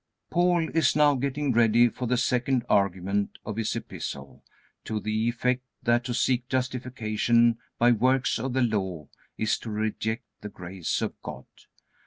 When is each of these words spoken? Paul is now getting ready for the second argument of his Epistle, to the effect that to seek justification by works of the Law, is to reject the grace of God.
Paul 0.31 0.67
is 0.75 0.95
now 0.95 1.13
getting 1.13 1.51
ready 1.53 1.87
for 1.87 2.07
the 2.07 2.17
second 2.17 2.65
argument 2.67 3.37
of 3.45 3.57
his 3.57 3.75
Epistle, 3.75 4.43
to 4.83 4.99
the 4.99 5.29
effect 5.29 5.61
that 5.83 6.03
to 6.05 6.13
seek 6.15 6.49
justification 6.49 7.59
by 7.77 7.91
works 7.91 8.39
of 8.39 8.53
the 8.53 8.63
Law, 8.63 9.09
is 9.37 9.59
to 9.59 9.69
reject 9.69 10.23
the 10.41 10.49
grace 10.49 11.03
of 11.03 11.13
God. 11.21 11.45